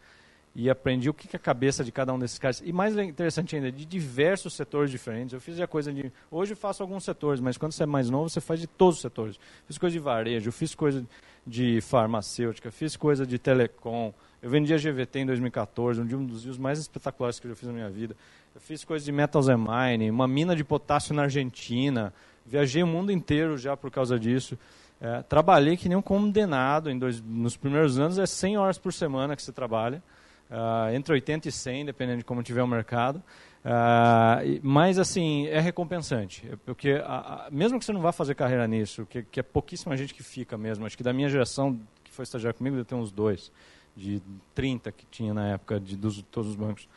[0.55, 2.63] e aprendi o que é a cabeça de cada um desses caras.
[2.65, 5.33] E mais interessante ainda, de diversos setores diferentes.
[5.33, 6.13] Eu fiz a coisa de.
[6.31, 9.03] Hoje faço alguns setores, mas quando você é mais novo, você faz de todos os
[9.03, 9.39] setores.
[9.67, 11.05] Fiz coisa de varejo, fiz coisa
[11.47, 16.57] de farmacêutica, fiz coisa de telecom, eu vendi a GVT em 2014, um dos dias
[16.57, 18.17] mais espetaculares que eu já fiz na minha vida.
[18.55, 22.13] Eu fiz coisas de metals and mining, uma mina de potássio na Argentina.
[22.47, 24.59] Viajei o mundo inteiro já por causa disso.
[24.99, 26.91] É, trabalhei que nem um condenado.
[26.91, 30.03] Em dois, nos primeiros anos é 100 horas por semana que você trabalha.
[30.51, 33.23] Uh, entre 80 e 100, dependendo de como tiver o mercado.
[33.63, 36.49] Uh, mas, assim, é recompensante.
[36.51, 39.43] É porque, a, a, mesmo que você não vá fazer carreira nisso, que, que, é
[39.45, 40.85] pouquíssima gente que fica mesmo.
[40.85, 43.53] Acho que da minha geração, que foi estagiar comigo, deve ter uns dois
[43.97, 44.23] de
[44.55, 46.89] 30 que tinha na época de dos, todos os bancos.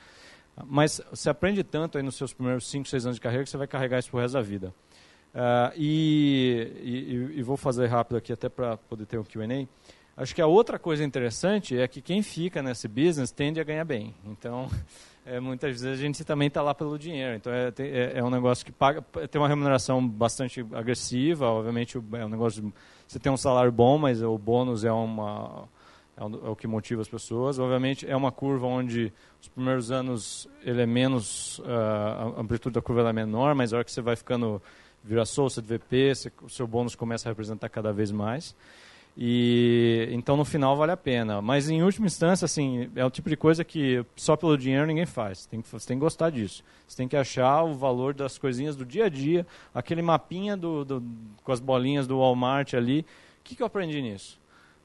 [0.65, 3.57] Mas você aprende tanto aí nos seus primeiros 5, 6 anos de carreira que você
[3.57, 4.73] vai carregar isso pro resto da vida.
[5.33, 9.67] Uh, e, e, e, vou fazer rápido aqui até para poder ter um Q&A.
[10.15, 13.83] Acho que a outra coisa interessante é que quem fica nesse business tende a ganhar
[13.83, 14.13] bem.
[14.25, 14.69] Então,
[15.25, 17.35] é, muitas vezes a gente também está lá pelo dinheiro.
[17.35, 21.47] Então, é, é, é, um negócio que paga, tem uma remuneração bastante agressiva.
[21.47, 22.71] Obviamente, é um negócio.
[23.07, 25.67] Você tem um salário bom, mas o bônus é uma
[26.17, 27.59] é, é o que motiva as pessoas.
[27.59, 29.11] Obviamente, é uma curva onde
[29.41, 33.77] os primeiros anos ele é menos, uh, a amplitude da curva é menor, mas a
[33.77, 34.61] hora que você vai ficando
[35.03, 38.55] vira associate, VP, você, o seu bônus começa a representar cada vez mais.
[39.15, 41.41] E então no final vale a pena.
[41.41, 45.05] Mas em última instância, assim, é o tipo de coisa que só pelo dinheiro ninguém
[45.05, 45.45] faz.
[45.45, 46.63] Tem que, você tem que gostar disso.
[46.87, 50.83] Você tem que achar o valor das coisinhas do dia a dia, aquele mapinha do,
[50.83, 51.03] do
[51.43, 53.01] com as bolinhas do Walmart ali.
[53.01, 54.39] O que, que eu aprendi nisso?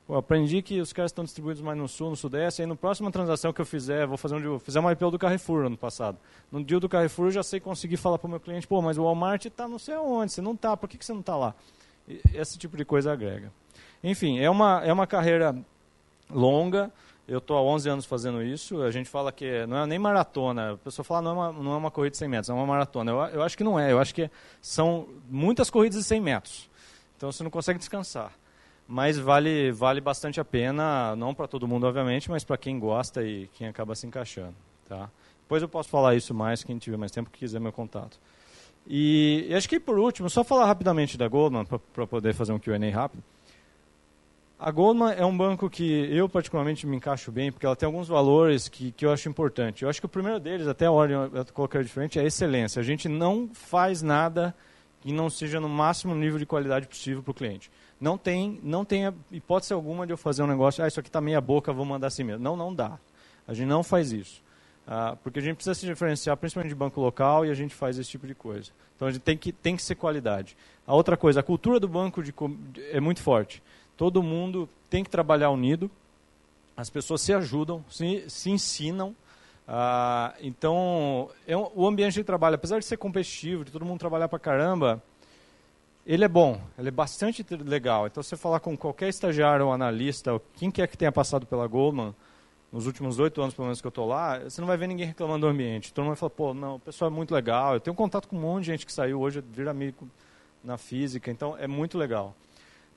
[0.09, 2.75] Eu aprendi que os caras estão distribuídos mais no sul, no sudeste, e aí na
[2.75, 6.17] próxima transação que eu fizer, vou fazer um fizer uma IPO do Carrefour ano passado.
[6.51, 8.97] No deal do Carrefour eu já sei conseguir falar para o meu cliente, pô, mas
[8.97, 11.37] o Walmart está não sei aonde, você não está, por que, que você não está
[11.37, 11.55] lá?
[12.09, 13.53] E esse tipo de coisa agrega.
[14.03, 15.55] Enfim, é uma, é uma carreira
[16.31, 16.91] longa,
[17.27, 20.73] eu estou há 11 anos fazendo isso, a gente fala que não é nem maratona,
[20.73, 22.65] a pessoa fala não é uma, não é uma corrida de 100 metros, é uma
[22.65, 23.11] maratona.
[23.11, 24.31] Eu, eu acho que não é, eu acho que
[24.63, 26.71] são muitas corridas de 100 metros,
[27.15, 28.33] então você não consegue descansar
[28.89, 33.23] mas vale, vale bastante a pena, não para todo mundo, obviamente, mas para quem gosta
[33.23, 34.55] e quem acaba se encaixando.
[34.89, 35.11] Tá?
[35.43, 38.19] Depois eu posso falar isso mais, quem tiver mais tempo, que quiser meu contato.
[38.87, 42.59] E, e acho que por último, só falar rapidamente da Goldman, para poder fazer um
[42.59, 43.23] QA rápido.
[44.59, 48.09] A Goldman é um banco que eu particularmente me encaixo bem, porque ela tem alguns
[48.09, 49.83] valores que, que eu acho importante.
[49.83, 52.81] Eu acho que o primeiro deles, até a ordem eu colocar diferente, é a excelência.
[52.81, 54.55] A gente não faz nada
[55.01, 57.71] que não seja no máximo nível de qualidade possível para o cliente.
[58.01, 61.21] Não tem, não tem hipótese alguma de eu fazer um negócio, ah, isso aqui está
[61.21, 62.43] meia boca, vou mandar assim mesmo.
[62.43, 62.99] Não, não dá.
[63.47, 64.43] A gente não faz isso.
[64.87, 67.99] Ah, porque a gente precisa se diferenciar, principalmente de banco local, e a gente faz
[67.99, 68.71] esse tipo de coisa.
[68.97, 70.57] Então a gente tem que, tem que ser qualidade.
[70.87, 72.33] A outra coisa, a cultura do banco de,
[72.91, 73.63] é muito forte.
[73.97, 75.91] Todo mundo tem que trabalhar unido,
[76.77, 79.15] as pessoas se ajudam, se, se ensinam.
[79.67, 83.99] Ah, então, é um, o ambiente de trabalho, apesar de ser competitivo, de todo mundo
[83.99, 85.03] trabalhar para caramba,
[86.09, 88.07] ele é bom, ele é bastante legal.
[88.07, 92.15] Então, você falar com qualquer estagiário ou analista, quem quer que tenha passado pela Goldman,
[92.73, 95.07] nos últimos oito anos, pelo menos, que eu estou lá, você não vai ver ninguém
[95.07, 95.93] reclamando do ambiente.
[95.93, 97.75] Todo mundo vai falar, pô, não, o pessoal é muito legal.
[97.75, 100.09] Eu tenho contato com um monte de gente que saiu hoje, vira amigo
[100.65, 102.35] na física, então é muito legal.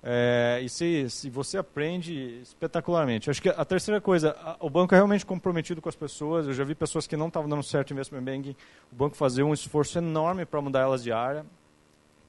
[0.01, 3.29] É, e se, se você aprende espetacularmente.
[3.29, 6.47] Acho que a terceira coisa, a, o banco é realmente comprometido com as pessoas.
[6.47, 8.55] Eu já vi pessoas que não estavam dando certo em investment banking,
[8.89, 11.45] o banco fazer um esforço enorme para mudar elas de área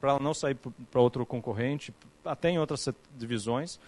[0.03, 0.57] para ela não sair
[0.91, 1.95] para outro concorrente,
[2.25, 3.79] até em outras divisões,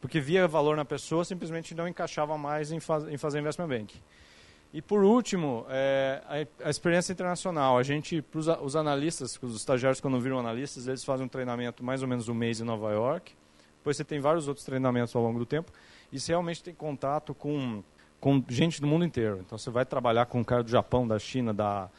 [0.00, 4.00] porque via valor na pessoa, simplesmente não encaixava mais em, faz, em fazer investment banking.
[4.72, 6.22] E por último, é,
[6.62, 7.76] a, a, experiência internacional.
[7.76, 12.00] A gente, pros, os analistas, os estagiários quando viram analistas, eles fazem um treinamento mais
[12.00, 13.34] ou menos um mês em Nova York.
[13.76, 15.70] Depois você tem vários outros treinamentos ao longo do tempo.
[16.10, 17.82] E você realmente tem contato com,
[18.18, 19.40] com gente do mundo inteiro.
[19.44, 21.90] Então você vai trabalhar com um cara do Japão, da China, da,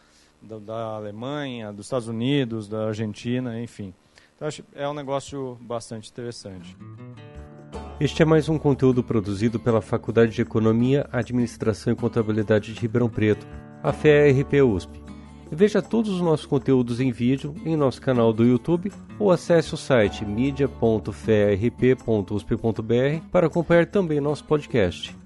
[0.41, 3.93] da, da Alemanha, dos Estados Unidos, da Argentina, enfim.
[4.35, 6.75] Então, acho é um negócio bastante interessante.
[7.99, 13.07] Este é mais um conteúdo produzido pela Faculdade de Economia, Administração e Contabilidade de Ribeirão
[13.07, 13.45] Preto,
[13.83, 14.99] a FERP USP.
[15.51, 19.77] Veja todos os nossos conteúdos em vídeo em nosso canal do YouTube ou acesse o
[19.77, 25.20] site media.ferp.usp.br para acompanhar também nosso podcast.